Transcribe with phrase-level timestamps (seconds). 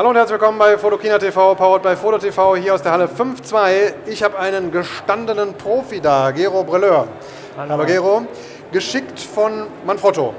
[0.00, 3.04] Hallo und herzlich willkommen bei Fotokina TV, powered by Foto TV, hier aus der Halle
[3.04, 3.92] 5.2.
[4.06, 7.06] Ich habe einen gestandenen Profi da, Gero Brelleur.
[7.54, 7.70] Hallo.
[7.70, 8.22] Hallo Gero,
[8.72, 10.32] geschickt von Manfrotto.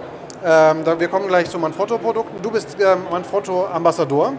[0.43, 2.42] Ähm, wir kommen gleich zu Manfrotto-Produkten.
[2.42, 4.34] Du bist ähm, Manfrotto-Ambassador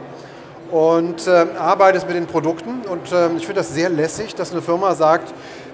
[0.72, 2.80] und ähm, arbeitest mit den Produkten.
[2.90, 5.32] Und ähm, ich finde das sehr lässig, dass eine Firma sagt,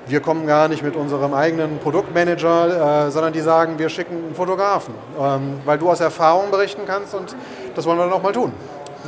[0.09, 4.35] wir kommen gar nicht mit unserem eigenen Produktmanager, äh, sondern die sagen, wir schicken einen
[4.35, 7.35] Fotografen, ähm, weil du aus Erfahrung berichten kannst und
[7.75, 8.53] das wollen wir dann auch mal tun.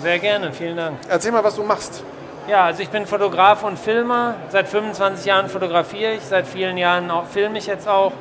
[0.00, 0.96] Sehr gerne, vielen Dank.
[1.10, 2.02] Erzähl mal, was du machst.
[2.48, 4.36] Ja, also ich bin Fotograf und Filmer.
[4.48, 8.12] Seit 25 Jahren fotografiere ich, seit vielen Jahren auch, filme ich jetzt auch.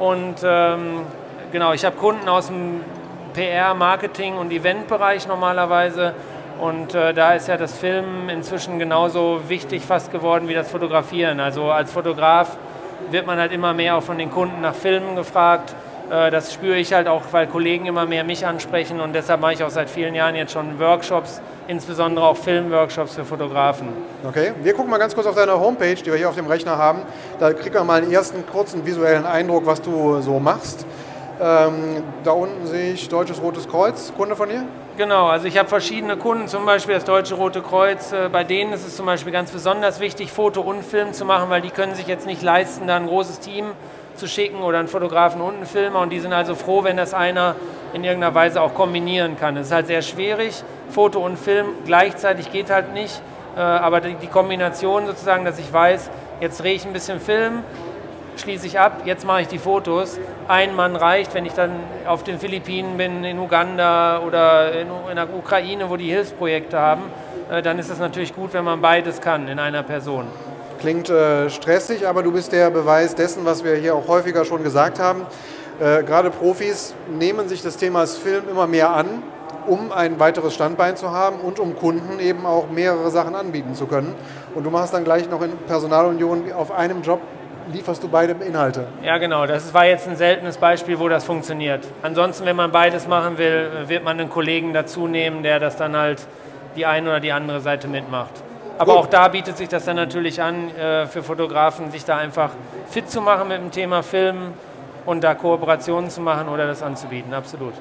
[0.00, 1.02] Und ähm,
[1.52, 2.80] genau, ich habe Kunden aus dem
[3.34, 6.12] PR, Marketing und Eventbereich normalerweise.
[6.60, 11.38] Und äh, da ist ja das Filmen inzwischen genauso wichtig fast geworden wie das Fotografieren.
[11.38, 12.56] Also als Fotograf
[13.12, 15.72] wird man halt immer mehr auch von den Kunden nach Filmen gefragt.
[16.12, 19.54] Äh, das spüre ich halt auch, weil Kollegen immer mehr mich ansprechen und deshalb mache
[19.54, 23.88] ich auch seit vielen Jahren jetzt schon Workshops, insbesondere auch Filmworkshops für Fotografen.
[24.28, 26.76] Okay, wir gucken mal ganz kurz auf deine Homepage, die wir hier auf dem Rechner
[26.76, 27.00] haben.
[27.40, 30.84] Da kriegt man mal einen ersten kurzen visuellen Eindruck, was du so machst.
[31.40, 34.64] Ähm, da unten sehe ich Deutsches Rotes Kreuz, Kunde von dir?
[34.98, 38.12] Genau, also ich habe verschiedene Kunden, zum Beispiel das Deutsche Rote Kreuz.
[38.12, 41.48] Äh, bei denen ist es zum Beispiel ganz besonders wichtig, Foto und Film zu machen,
[41.48, 44.88] weil die können sich jetzt nicht leisten, da ein großes Team zu schicken oder einen
[44.88, 47.56] Fotografen und einen Filmer und die sind also froh, wenn das einer
[47.92, 49.56] in irgendeiner Weise auch kombinieren kann.
[49.56, 53.20] Es ist halt sehr schwierig, Foto und Film gleichzeitig geht halt nicht,
[53.56, 57.62] äh, aber die Kombination sozusagen, dass ich weiß, jetzt drehe ich ein bisschen Film,
[58.36, 60.18] schließe ich ab, jetzt mache ich die Fotos.
[60.48, 61.70] Ein Mann reicht, wenn ich dann
[62.06, 67.02] auf den Philippinen bin, in Uganda oder in, der Ukraine, wo die Hilfsprojekte haben,
[67.50, 70.26] äh, dann ist es natürlich gut, wenn man beides kann in einer Person.
[70.82, 74.64] Klingt äh, stressig, aber du bist der Beweis dessen, was wir hier auch häufiger schon
[74.64, 75.26] gesagt haben.
[75.78, 79.06] Äh, gerade Profis nehmen sich des Themas Film immer mehr an,
[79.68, 83.86] um ein weiteres Standbein zu haben und um Kunden eben auch mehrere Sachen anbieten zu
[83.86, 84.12] können.
[84.56, 87.20] Und du machst dann gleich noch in Personalunion auf einem Job
[87.72, 88.88] lieferst du beide Inhalte.
[89.04, 89.46] Ja, genau.
[89.46, 91.86] Das war jetzt ein seltenes Beispiel, wo das funktioniert.
[92.02, 95.96] Ansonsten, wenn man beides machen will, wird man einen Kollegen dazu nehmen, der das dann
[95.96, 96.26] halt
[96.74, 98.41] die eine oder die andere Seite mitmacht.
[98.78, 99.02] Aber Gut.
[99.02, 102.50] auch da bietet sich das dann natürlich an, äh, für Fotografen, sich da einfach
[102.88, 104.54] fit zu machen mit dem Thema Film
[105.06, 107.34] und da Kooperationen zu machen oder das anzubieten.
[107.34, 107.74] Absolut.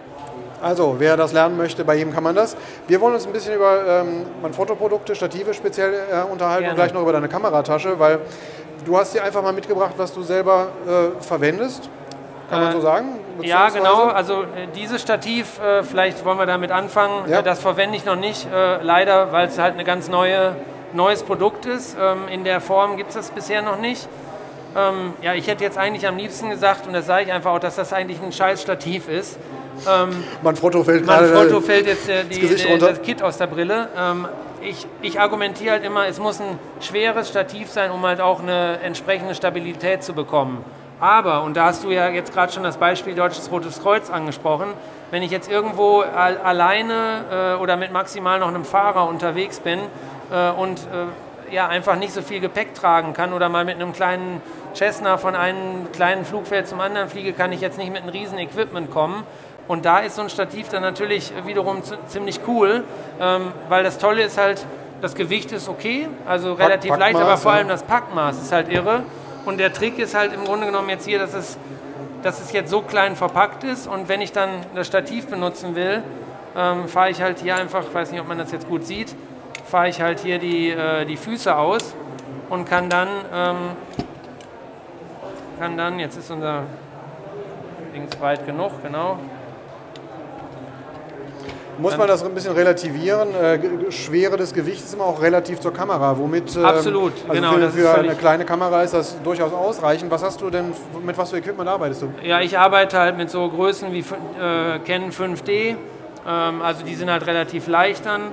[0.61, 2.55] Also, wer das lernen möchte, bei ihm kann man das.
[2.87, 6.69] Wir wollen uns ein bisschen über ähm, Fotoprodukte, Stative speziell äh, unterhalten Gerne.
[6.69, 8.19] und gleich noch über deine Kameratasche, weil
[8.85, 11.89] du hast dir einfach mal mitgebracht, was du selber äh, verwendest.
[12.51, 13.05] Kann man so äh, sagen?
[13.41, 14.07] Ja, genau.
[14.09, 17.27] Also äh, dieses Stativ, äh, vielleicht wollen wir damit anfangen.
[17.27, 17.41] Ja.
[17.41, 20.55] das verwende ich noch nicht, leider, weil es halt eine ganz neue
[20.93, 21.97] neues Produkt ist.
[21.99, 24.07] Ähm, in der Form gibt es das bisher noch nicht.
[24.75, 27.59] Ähm, ja, ich hätte jetzt eigentlich am liebsten gesagt, und das sage ich einfach auch,
[27.59, 29.37] dass das eigentlich ein scheiß Stativ ist.
[29.89, 33.89] Ähm, Manfrotto fällt Manfrotto fällt jetzt äh, die, die, das Kit aus der Brille.
[33.97, 34.27] Ähm,
[34.61, 38.79] ich, ich argumentiere halt immer, es muss ein schweres Stativ sein, um halt auch eine
[38.81, 40.63] entsprechende Stabilität zu bekommen.
[40.99, 44.67] Aber, und da hast du ja jetzt gerade schon das Beispiel Deutsches Rotes Kreuz angesprochen,
[45.09, 49.79] wenn ich jetzt irgendwo al alleine äh, oder mit maximal noch einem Fahrer unterwegs bin,
[49.79, 49.83] äh,
[50.35, 54.41] und äh, ja, einfach nicht so viel Gepäck tragen kann oder mal mit einem kleinen
[54.73, 58.39] Cessna von einem kleinen Flugfeld zum anderen fliege, kann ich jetzt nicht mit einem riesen
[58.39, 59.23] Equipment kommen.
[59.67, 62.83] Und da ist so ein Stativ dann natürlich wiederum ziemlich cool,
[63.19, 64.65] ähm, weil das Tolle ist halt,
[65.01, 68.69] das Gewicht ist okay, also relativ Pack leicht, aber vor allem das Packmaß ist halt
[68.69, 69.03] irre.
[69.45, 71.57] Und der Trick ist halt im Grunde genommen jetzt hier, dass es,
[72.21, 76.03] dass es jetzt so klein verpackt ist und wenn ich dann das Stativ benutzen will,
[76.55, 79.15] ähm, fahre ich halt hier einfach, ich weiß nicht, ob man das jetzt gut sieht,
[79.71, 81.95] fahre ich halt hier die, äh, die Füße aus
[82.49, 83.55] und kann dann, ähm,
[85.57, 86.63] kann dann, jetzt ist unser
[87.95, 89.17] Dings breit genug, genau.
[91.77, 93.29] Muss man das ein bisschen relativieren?
[93.33, 96.15] Äh, Schwere des Gewichts ist immer auch relativ zur Kamera.
[96.17, 97.53] Womit, ähm, Absolut, also genau.
[97.53, 100.11] Für, für eine kleine Kamera ist das durchaus ausreichend.
[100.11, 100.73] Was hast du denn,
[101.03, 102.09] mit was für Equipment arbeitest du?
[102.23, 105.75] Ja, ich arbeite halt mit so Größen wie äh, Canon 5D.
[106.27, 108.23] Ähm, also die sind halt relativ leicht dann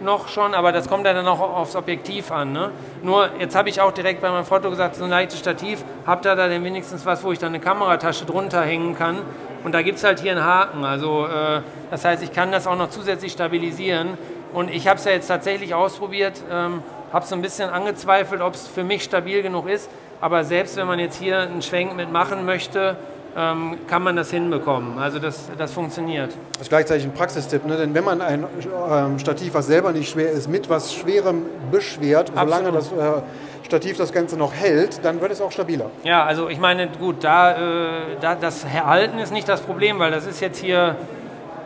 [0.00, 2.52] noch schon, aber das kommt ja dann auch aufs Objektiv an.
[2.52, 2.70] Ne?
[3.02, 6.26] Nur jetzt habe ich auch direkt bei meinem Foto gesagt, so ein leichtes Stativ, habt
[6.26, 9.18] ihr da denn wenigstens was, wo ich dann eine Kameratasche drunter hängen kann?
[9.64, 10.84] Und da gibt es halt hier einen Haken.
[10.84, 11.60] Also äh,
[11.90, 14.16] das heißt, ich kann das auch noch zusätzlich stabilisieren.
[14.52, 16.82] Und ich habe es ja jetzt tatsächlich ausprobiert, ähm,
[17.12, 19.90] habe so ein bisschen angezweifelt, ob es für mich stabil genug ist.
[20.20, 22.96] Aber selbst wenn man jetzt hier einen Schwenk mitmachen möchte,
[23.36, 24.98] ähm, kann man das hinbekommen.
[24.98, 26.32] Also das, das funktioniert.
[26.52, 27.76] Das ist gleichzeitig ein Praxistipp, ne?
[27.76, 28.44] denn wenn man ein
[28.90, 32.48] ähm, Stativ, was selber nicht schwer ist, mit was Schwerem beschwert, Absolut.
[32.48, 33.22] solange das äh,
[33.64, 35.90] Stativ das Ganze noch hält, dann wird es auch stabiler.
[36.04, 40.12] Ja, also ich meine, gut, da, äh, da das Erhalten ist nicht das Problem, weil
[40.12, 40.96] das ist jetzt hier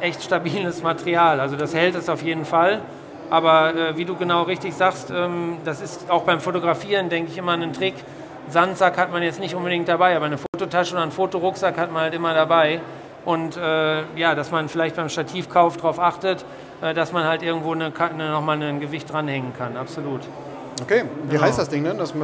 [0.00, 1.40] echt stabiles Material.
[1.40, 2.80] Also das hält es auf jeden Fall.
[3.28, 7.38] Aber äh, wie du genau richtig sagst, ähm, das ist auch beim Fotografieren, denke ich,
[7.38, 7.94] immer ein Trick.
[8.48, 12.02] Sandsack hat man jetzt nicht unbedingt dabei, aber eine Fototasche oder einen Fotorucksack hat man
[12.02, 12.80] halt immer dabei.
[13.24, 16.44] Und äh, ja, dass man vielleicht beim Stativkauf darauf achtet,
[16.80, 19.76] äh, dass man halt irgendwo eine, eine, nochmal ein Gewicht dranhängen kann.
[19.76, 20.20] Absolut.
[20.82, 21.42] Okay, wie genau.
[21.42, 21.98] heißt das Ding denn?
[21.98, 22.14] Das, äh,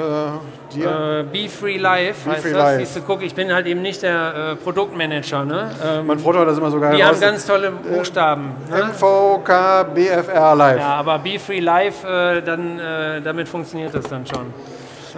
[0.75, 1.21] dir?
[1.21, 2.63] Äh, Be Free Life Be heißt Free das.
[2.63, 2.79] Life.
[2.79, 5.45] Siehst du, guck, ich bin halt eben nicht der äh, Produktmanager.
[5.45, 5.71] Ne?
[5.85, 8.53] Ähm, mein Foto hat das immer so geil Die haben ganz tolle äh, Buchstaben.
[8.71, 8.93] Äh, ne?
[8.95, 10.81] MVKBFR Live.
[10.81, 14.47] Ja, aber Be Free Life, äh, dann, äh, damit funktioniert das dann schon.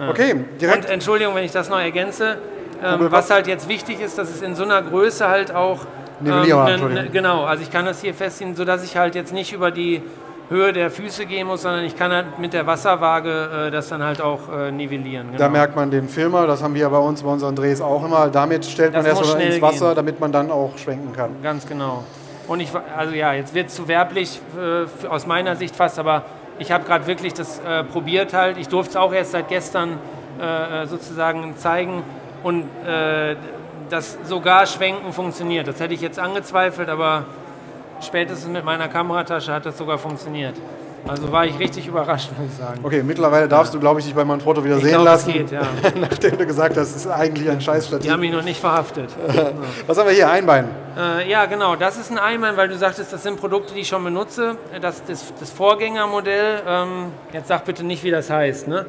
[0.07, 0.85] Okay, direkt.
[0.85, 2.37] Und Entschuldigung, wenn ich das noch ergänze.
[2.81, 5.79] Ähm, was halt jetzt wichtig ist, dass es in so einer Größe halt auch
[6.25, 9.71] ähm, ne, genau, also ich kann das hier festziehen, sodass ich halt jetzt nicht über
[9.71, 10.01] die
[10.49, 14.03] Höhe der Füße gehen muss, sondern ich kann halt mit der Wasserwaage äh, das dann
[14.03, 15.27] halt auch äh, nivellieren.
[15.27, 15.37] Genau.
[15.37, 18.29] Da merkt man den Filmer, das haben wir bei uns bei unseren Drehs auch immer.
[18.29, 19.95] Damit stellt das man erstmal ins Wasser, gehen.
[19.95, 21.31] damit man dann auch schwenken kann.
[21.43, 22.03] Ganz genau.
[22.47, 26.23] Und ich, also ja, jetzt wird es zu werblich äh, aus meiner Sicht fast, aber
[26.59, 28.57] ich habe gerade wirklich das äh, probiert halt.
[28.57, 29.97] Ich durfte es auch erst seit gestern
[30.39, 32.03] äh, sozusagen zeigen
[32.43, 33.35] und äh,
[33.89, 35.67] das sogar Schwenken funktioniert.
[35.67, 37.25] Das hätte ich jetzt angezweifelt, aber
[38.01, 40.55] spätestens mit meiner Kameratasche hat das sogar funktioniert.
[41.07, 42.79] Also war ich richtig überrascht, muss ich sagen.
[42.83, 45.33] Okay, mittlerweile darfst du, glaube ich, dich bei meinem Foto wieder ich sehen glaub, lassen.
[45.33, 45.61] Geht, ja.
[45.99, 48.05] Nachdem du gesagt hast, es ist eigentlich ein Scheißstativ.
[48.05, 49.09] Die haben mich noch nicht verhaftet.
[49.87, 50.29] Was haben wir hier?
[50.29, 50.69] Einbein.
[50.97, 51.75] Äh, ja, genau.
[51.75, 54.57] Das ist ein Einbein, weil du sagtest, das sind Produkte, die ich schon benutze.
[54.81, 58.67] Das, das, das Vorgängermodell, ähm, jetzt sag bitte nicht, wie das heißt.
[58.67, 58.85] Ne?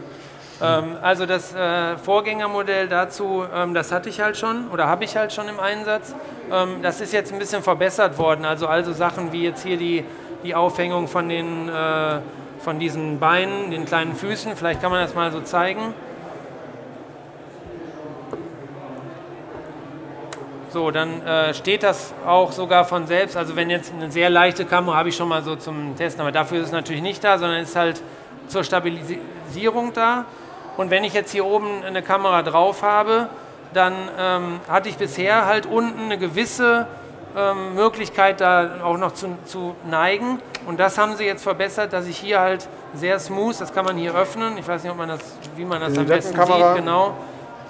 [0.63, 5.17] Ähm, also das äh, Vorgängermodell dazu, ähm, das hatte ich halt schon oder habe ich
[5.17, 6.15] halt schon im Einsatz.
[6.53, 8.45] Ähm, das ist jetzt ein bisschen verbessert worden.
[8.45, 10.05] Also, also Sachen wie jetzt hier die,
[10.43, 12.19] die Aufhängung von, den, äh,
[12.61, 14.57] von diesen Beinen, den kleinen Füßen.
[14.57, 15.95] Vielleicht kann man das mal so zeigen.
[20.73, 23.37] So, dann äh, steht das auch sogar von selbst.
[23.37, 26.31] Also wenn jetzt eine sehr leichte Kamera habe ich schon mal so zum Testen, aber
[26.31, 28.01] dafür ist es natürlich nicht da, sondern ist halt
[28.47, 30.27] zur Stabilisierung da.
[30.77, 33.29] Und wenn ich jetzt hier oben eine Kamera drauf habe,
[33.73, 36.87] dann ähm, hatte ich bisher halt unten eine gewisse
[37.37, 40.41] ähm, Möglichkeit, da auch noch zu, zu, neigen.
[40.67, 43.97] Und das haben sie jetzt verbessert, dass ich hier halt sehr smooth, das kann man
[43.97, 44.59] hier öffnen.
[44.59, 45.21] Ich weiß nicht, ob man das,
[45.57, 46.77] wie man das am besten sieht.
[46.77, 47.15] Genau.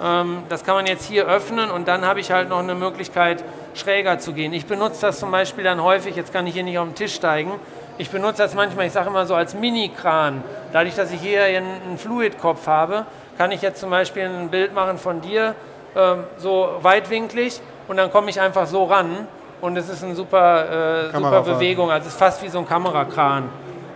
[0.01, 3.43] Ähm, das kann man jetzt hier öffnen und dann habe ich halt noch eine Möglichkeit,
[3.75, 4.51] schräger zu gehen.
[4.53, 7.13] Ich benutze das zum Beispiel dann häufig, jetzt kann ich hier nicht auf den Tisch
[7.13, 7.51] steigen,
[7.97, 10.43] ich benutze das manchmal, ich sage immer so als Mini-Kran.
[10.73, 13.05] Dadurch, dass ich hier einen Fluidkopf habe,
[13.37, 15.53] kann ich jetzt zum Beispiel ein Bild machen von dir,
[15.95, 19.27] ähm, so weitwinklig und dann komme ich einfach so ran
[19.61, 21.91] und es ist eine super, äh, super Bewegung.
[21.91, 23.49] Also es ist fast wie so ein Kamerakran,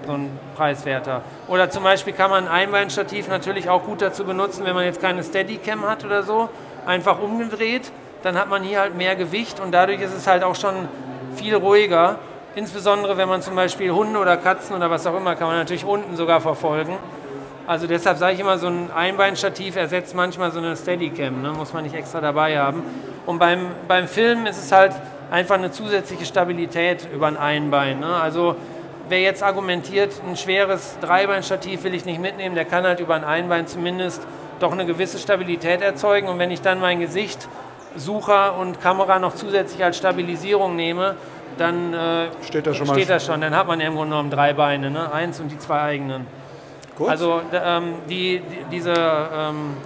[0.06, 1.21] so ein preiswerter.
[1.47, 5.01] Oder zum Beispiel kann man ein Einbeinstativ natürlich auch gut dazu benutzen, wenn man jetzt
[5.01, 6.50] keine Steadicam hat oder so,
[6.85, 7.91] einfach umgedreht,
[8.23, 10.88] dann hat man hier halt mehr Gewicht und dadurch ist es halt auch schon
[11.35, 12.18] viel ruhiger
[12.56, 15.83] Insbesondere wenn man zum Beispiel Hunde oder Katzen oder was auch immer, kann man natürlich
[15.83, 16.97] unten sogar verfolgen.
[17.68, 21.51] Also deshalb sage ich immer, so ein Einbeinstativ ersetzt manchmal so eine Steadicam, ne?
[21.51, 22.81] muss man nicht extra dabei haben.
[23.25, 24.94] Und beim, beim Filmen ist es halt
[25.31, 28.00] einfach eine zusätzliche Stabilität über ein Einbein.
[28.00, 28.07] Ne?
[28.07, 28.56] Also
[29.10, 33.24] wer jetzt argumentiert, ein schweres Dreibeinstativ will ich nicht mitnehmen, der kann halt über ein
[33.24, 34.25] Einbein zumindest
[34.60, 36.28] doch eine gewisse Stabilität erzeugen.
[36.28, 37.47] Und wenn ich dann mein Gesicht,
[37.95, 41.16] Sucher und Kamera noch zusätzlich als Stabilisierung nehme,
[41.57, 43.40] dann äh, steht, das schon, steht das schon.
[43.42, 45.11] Dann hat man im Grunde genommen drei Beine, ne?
[45.11, 46.28] eins und die zwei eigenen.
[46.97, 47.09] Gut.
[47.09, 49.78] Also ähm, die, die, diese ähm,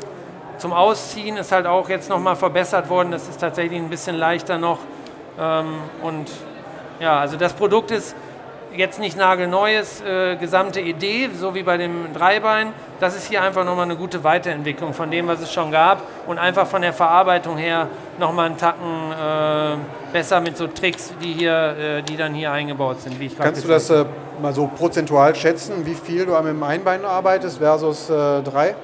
[0.58, 3.12] zum Ausziehen ist halt auch jetzt nochmal verbessert worden.
[3.12, 4.80] Das ist tatsächlich ein bisschen leichter noch.
[5.39, 6.29] Ähm, und
[7.00, 8.15] ja, also das Produkt ist
[8.75, 12.74] jetzt nicht nagelneues, äh, gesamte Idee, so wie bei dem Dreibein.
[13.00, 16.38] Das ist hier einfach nochmal eine gute Weiterentwicklung von dem, was es schon gab und
[16.38, 17.88] einfach von der Verarbeitung her
[18.19, 19.77] nochmal einen Tacken äh,
[20.13, 23.17] besser mit so Tricks, die, hier, äh, die dann hier eingebaut sind.
[23.39, 24.05] Kannst du das äh,
[24.41, 28.75] mal so prozentual schätzen, wie viel du am Einbein arbeitest versus äh, drei?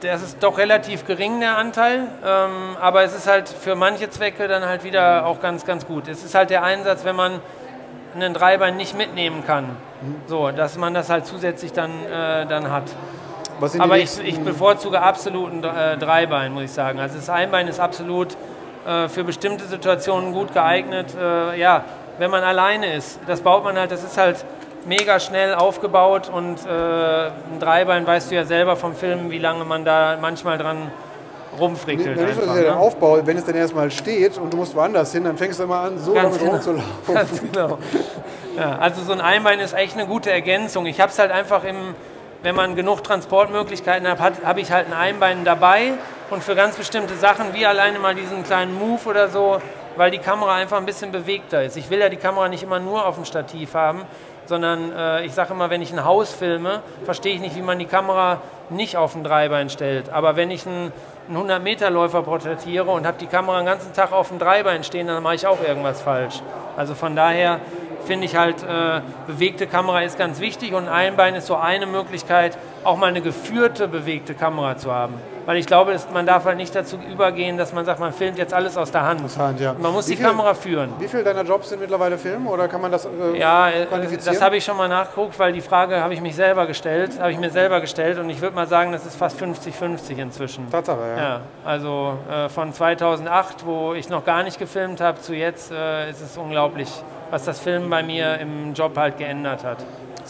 [0.00, 4.46] Das ist doch relativ gering, der Anteil, ähm, aber es ist halt für manche Zwecke
[4.46, 6.06] dann halt wieder auch ganz, ganz gut.
[6.06, 7.40] Es ist halt der Einsatz, wenn man
[8.14, 9.64] einen Dreibein nicht mitnehmen kann.
[9.64, 10.16] Mhm.
[10.26, 12.84] So, dass man das halt zusätzlich dann, äh, dann hat.
[13.78, 17.00] Aber ich, ich, bevorzuge absoluten äh, Dreibein, muss ich sagen.
[17.00, 18.36] Also das Einbein ist absolut
[18.86, 21.14] äh, für bestimmte Situationen gut geeignet.
[21.18, 21.84] Äh, ja,
[22.18, 24.44] wenn man alleine ist, das baut man halt, das ist halt
[24.86, 29.64] mega schnell aufgebaut und äh, ein Dreibein weißt du ja selber vom Film, wie lange
[29.64, 30.90] man da manchmal dran
[31.58, 32.16] rumfrickelt.
[32.16, 32.76] Nicht, der ne?
[32.76, 35.80] Aufbau, wenn es dann erstmal steht und du musst woanders hin, dann fängst du immer
[35.80, 36.52] an, so Ganz damit genau.
[36.52, 37.14] rumzulaufen.
[37.14, 37.78] Ganz genau.
[38.56, 40.86] Ja, also so ein Einbein ist echt eine gute Ergänzung.
[40.86, 41.94] Ich habe es halt einfach im,
[42.42, 45.92] wenn man genug Transportmöglichkeiten hat, habe ich halt ein Einbein dabei
[46.30, 49.58] und für ganz bestimmte Sachen, wie alleine mal diesen kleinen Move oder so,
[49.96, 51.76] weil die Kamera einfach ein bisschen bewegter ist.
[51.76, 54.02] Ich will ja die Kamera nicht immer nur auf dem Stativ haben,
[54.48, 57.78] sondern äh, ich sage immer, wenn ich ein Haus filme, verstehe ich nicht, wie man
[57.78, 60.10] die Kamera nicht auf ein Dreibein stellt.
[60.10, 60.92] Aber wenn ich einen,
[61.28, 65.22] einen 100-Meter-Läufer porträtiere und habe die Kamera den ganzen Tag auf dem Dreibein stehen, dann
[65.22, 66.40] mache ich auch irgendwas falsch.
[66.76, 67.60] Also von daher
[68.06, 72.56] finde ich halt, äh, bewegte Kamera ist ganz wichtig und Einbein ist so eine Möglichkeit,
[72.86, 75.14] auch mal eine geführte bewegte Kamera zu haben.
[75.46, 78.52] Weil ich glaube, man darf halt nicht dazu übergehen, dass man sagt, man filmt jetzt
[78.52, 79.24] alles aus der Hand.
[79.24, 79.74] Aus Hand ja.
[79.78, 80.90] Man muss wie die viel, Kamera führen.
[80.98, 83.86] Wie viele deiner Jobs sind mittlerweile Film oder kann man das äh, Ja, äh,
[84.24, 87.30] das habe ich schon mal nachgeguckt, weil die Frage habe ich mich selber gestellt, habe
[87.30, 90.68] ich mir selber gestellt und ich würde mal sagen, das ist fast 50-50 inzwischen.
[90.68, 91.22] Tatsache, ja.
[91.22, 96.10] ja also äh, von 2008, wo ich noch gar nicht gefilmt habe, zu jetzt äh,
[96.10, 96.90] ist es unglaublich,
[97.30, 99.78] was das Film bei mir im Job halt geändert hat.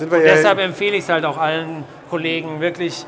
[0.01, 3.05] Deshalb empfehle ich es halt auch allen Kollegen, wirklich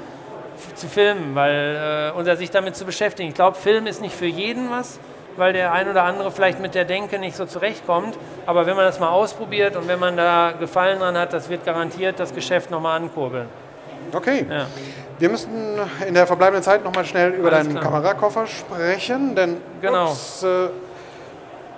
[0.74, 3.28] zu filmen, weil äh, oder sich damit zu beschäftigen.
[3.28, 4.98] Ich glaube, Film ist nicht für jeden was,
[5.36, 8.16] weil der ein oder andere vielleicht mit der Denke nicht so zurechtkommt.
[8.46, 11.64] Aber wenn man das mal ausprobiert und wenn man da Gefallen dran hat, das wird
[11.64, 13.48] garantiert das Geschäft nochmal ankurbeln.
[14.12, 14.46] Okay.
[14.48, 14.66] Ja.
[15.18, 17.84] Wir müssten in der verbleibenden Zeit nochmal schnell über Alles deinen klar.
[17.84, 20.10] Kamerakoffer sprechen, denn genau.
[20.10, 20.68] Ups, äh,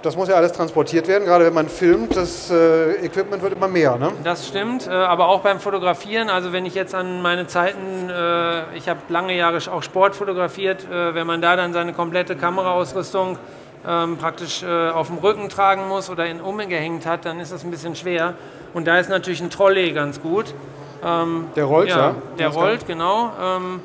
[0.03, 3.69] das muss ja alles transportiert werden, gerade wenn man filmt, das äh, Equipment wird immer
[3.69, 3.97] mehr.
[3.97, 4.13] Ne?
[4.25, 8.77] Das stimmt, äh, aber auch beim Fotografieren, also wenn ich jetzt an meine Zeiten, äh,
[8.77, 13.39] ich habe lange Jahre auch Sport fotografiert, äh, wenn man da dann seine komplette Kameraausrüstung
[13.87, 17.65] ähm, praktisch äh, auf dem Rücken tragen muss oder in umgehängt hat, dann ist das
[17.65, 18.35] ein bisschen schwer.
[18.75, 20.55] Und da ist natürlich ein Trolley ganz gut.
[21.05, 21.97] Ähm, der rollt, ja.
[21.97, 22.15] ja.
[22.39, 23.33] Der rollt, genau.
[23.41, 23.81] Ähm,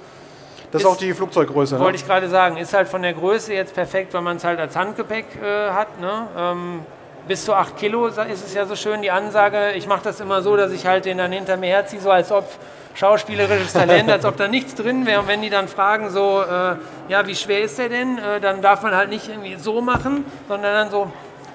[0.72, 1.82] das ist, auch die Flugzeuggröße, ne?
[1.82, 2.58] Wollte ich gerade sagen.
[2.58, 6.00] Ist halt von der Größe jetzt perfekt, weil man es halt als Handgepäck äh, hat.
[6.00, 6.28] Ne?
[6.38, 6.82] Ähm,
[7.28, 9.72] bis zu 8 Kilo ist es ja so schön, die Ansage.
[9.76, 12.32] Ich mache das immer so, dass ich halt den dann hinter mir herziehe, so als
[12.32, 12.48] ob
[12.94, 15.22] schauspielerisches Talent, als ob da nichts drin wäre.
[15.22, 16.76] Und wenn die dann fragen, so, äh,
[17.10, 18.18] ja, wie schwer ist der denn?
[18.18, 21.12] Äh, dann darf man halt nicht irgendwie so machen, sondern dann so,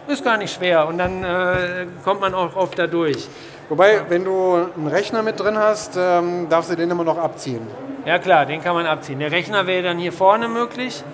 [0.06, 0.86] ist gar nicht schwer.
[0.86, 3.28] Und dann äh, kommt man auch oft da durch.
[3.68, 7.66] Wobei, wenn du einen Rechner mit drin hast, ähm, darfst du den immer noch abziehen.
[8.06, 9.18] Ja klar, den kann man abziehen.
[9.18, 11.04] Der Rechner wäre dann hier vorne möglich.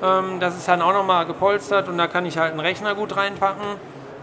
[0.00, 3.16] Ähm, das ist dann auch nochmal gepolstert und da kann ich halt einen Rechner gut
[3.16, 3.64] reinpacken.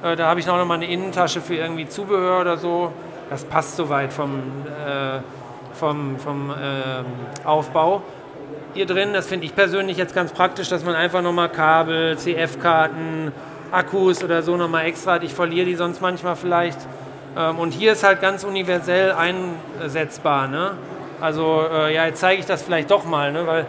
[0.02, 2.94] Äh, da habe ich noch mal eine Innentasche für irgendwie Zubehör oder so.
[3.30, 4.32] Das passt soweit vom,
[4.88, 5.20] äh,
[5.74, 8.02] vom, vom äh, Aufbau.
[8.74, 13.34] Hier drin, das finde ich persönlich jetzt ganz praktisch, dass man einfach nochmal Kabel, CF-Karten,
[13.72, 15.24] Akkus oder so nochmal extra hat.
[15.24, 16.80] Ich verliere die sonst manchmal vielleicht.
[17.38, 20.48] Ähm, und hier ist halt ganz universell einsetzbar.
[20.48, 20.78] Ne?
[21.22, 23.66] Also äh, ja, jetzt zeige ich das vielleicht doch mal, ne, weil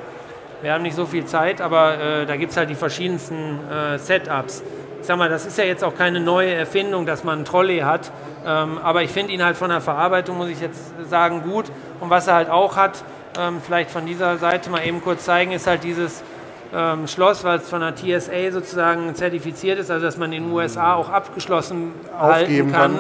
[0.63, 3.99] wir haben nicht so viel Zeit, aber äh, da gibt es halt die verschiedensten äh,
[3.99, 4.63] Setups.
[5.01, 7.81] Ich sag mal, das ist ja jetzt auch keine neue Erfindung, dass man einen Trolley
[7.81, 8.11] hat,
[8.47, 11.67] ähm, aber ich finde ihn halt von der Verarbeitung, muss ich jetzt sagen, gut.
[12.01, 13.05] Und was er halt auch hat,
[13.39, 16.23] ähm, vielleicht von dieser Seite mal eben kurz zeigen, ist halt dieses
[16.75, 20.53] ähm, Schloss, weil es von der TSA sozusagen zertifiziert ist, also dass man in den
[20.53, 22.97] USA auch abgeschlossen Aufgeben halten kann.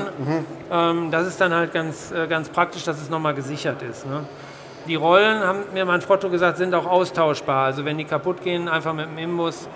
[0.70, 0.94] kann.
[0.98, 1.04] Mhm.
[1.04, 4.06] Ähm, das ist dann halt ganz, äh, ganz praktisch, dass es nochmal gesichert ist.
[4.06, 4.24] Ne?
[4.86, 7.66] Die Rollen, haben mir mein Frotto gesagt, sind auch austauschbar.
[7.66, 9.68] Also wenn die kaputt gehen, einfach mit dem Imbus.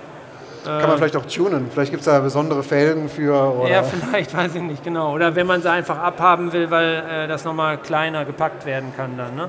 [0.64, 1.68] Kann man äh, vielleicht auch tunen.
[1.72, 3.34] Vielleicht gibt es da besondere Felgen für.
[3.34, 3.70] Oder?
[3.70, 5.12] Ja, vielleicht, weiß ich nicht genau.
[5.14, 9.16] Oder wenn man sie einfach abhaben will, weil äh, das nochmal kleiner gepackt werden kann
[9.16, 9.34] dann.
[9.34, 9.48] Ne?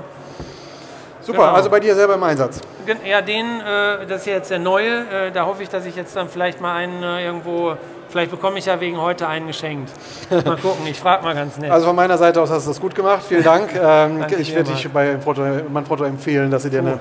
[1.22, 1.54] Super, genau.
[1.54, 2.62] also bei dir selber im Einsatz.
[3.06, 5.28] Ja, den, äh, das ist jetzt der neue.
[5.28, 7.75] Äh, da hoffe ich, dass ich jetzt dann vielleicht mal einen äh, irgendwo,
[8.10, 9.92] vielleicht bekomme ich ja wegen heute einen geschenkt.
[10.30, 11.72] Mal gucken, ich frage mal ganz nett.
[11.72, 13.70] Also von meiner Seite aus hast du das gut gemacht, vielen Dank.
[13.84, 15.18] Ähm, ich würde dich bei
[15.72, 17.00] Manfrotto empfehlen, dass sie dir eine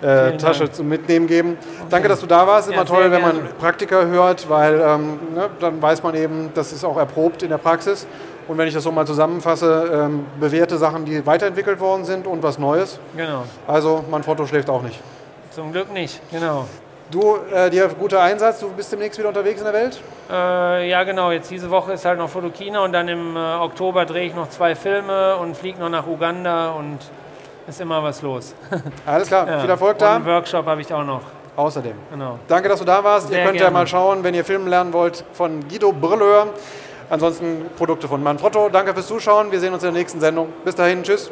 [0.00, 0.74] äh, Tasche Dank.
[0.74, 1.56] zum Mitnehmen geben.
[1.60, 1.86] Okay.
[1.90, 2.68] Danke, dass du da warst.
[2.68, 6.72] Immer ja, toll, wenn man Praktiker hört, weil ähm, ne, dann weiß man eben, das
[6.72, 8.06] ist auch erprobt in der Praxis.
[8.48, 12.42] Und wenn ich das so mal zusammenfasse, ähm, bewährte Sachen, die weiterentwickelt worden sind und
[12.42, 12.98] was Neues.
[13.14, 13.44] Genau.
[13.66, 14.98] Also Manfrotto schläft auch nicht.
[15.50, 16.66] Zum Glück nicht, genau.
[17.10, 20.00] Du, äh, dir guter Einsatz, du bist demnächst wieder unterwegs in der Welt?
[20.30, 21.30] Äh, ja, genau.
[21.30, 24.50] Jetzt diese Woche ist halt noch Fotokina und dann im äh, Oktober drehe ich noch
[24.50, 26.98] zwei Filme und fliege noch nach Uganda und
[27.66, 28.54] ist immer was los.
[29.06, 29.60] Alles klar, ja.
[29.60, 30.16] viel Erfolg da.
[30.16, 31.22] Und einen Workshop habe ich auch noch.
[31.56, 31.94] Außerdem.
[32.10, 32.38] Genau.
[32.46, 33.28] Danke, dass du da warst.
[33.28, 33.72] Sehr ihr könnt gerne.
[33.72, 36.48] ja mal schauen, wenn ihr filmen lernen wollt, von Guido Brilleur.
[37.10, 38.68] Ansonsten Produkte von Manfrotto.
[38.68, 39.50] Danke fürs Zuschauen.
[39.50, 40.52] Wir sehen uns in der nächsten Sendung.
[40.64, 41.30] Bis dahin, tschüss.